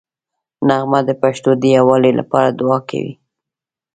[0.67, 3.13] نغمه د پښتنو د یووالي لپاره دوعا کوي